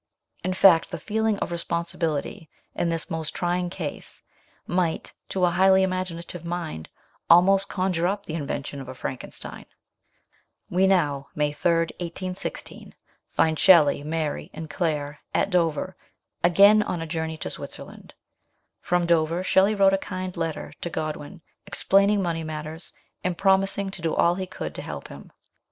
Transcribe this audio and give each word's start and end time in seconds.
In 0.43 0.55
fact, 0.55 0.89
the 0.89 0.97
feeling 0.97 1.37
of 1.37 1.51
respon 1.51 1.83
sibility 1.85 2.47
in 2.73 2.89
this 2.89 3.11
most 3.11 3.35
trying 3.35 3.69
case 3.69 4.23
might, 4.65 5.13
to 5.29 5.45
a 5.45 5.51
highly 5.51 5.83
imaginative 5.83 6.43
mind, 6.43 6.89
almost 7.29 7.69
conjure 7.69 8.07
up 8.07 8.25
the 8.25 8.33
invention 8.33 8.81
of 8.81 8.89
a 8.89 8.95
Frankenstein. 8.95 9.67
We 10.71 10.87
now 10.87 11.27
(May 11.35 11.51
3, 11.51 11.71
1816) 12.01 12.95
find 13.29 13.59
Shelley, 13.59 14.01
Mary, 14.03 14.49
and 14.55 14.71
Claire 14.71 15.19
at 15.35 15.51
Dover, 15.51 15.95
again 16.43 16.81
on 16.81 16.99
a 16.99 17.05
journey 17.05 17.37
to 17.37 17.51
Switzerland. 17.51 18.15
From 18.79 19.05
Dover 19.05 19.43
Shelley 19.43 19.75
wrote 19.75 19.93
a 19.93 19.99
kind 19.99 20.35
letter 20.35 20.73
to 20.81 20.89
Godwin, 20.89 21.43
explaining 21.67 22.23
money 22.23 22.43
matters, 22.43 22.91
and 23.23 23.37
promising 23.37 23.91
to 23.91 24.01
do 24.01 24.15
all 24.15 24.33
he 24.33 24.47
could 24.47 24.73
to 24.73 24.81
help 24.81 25.09
him. 25.09 25.31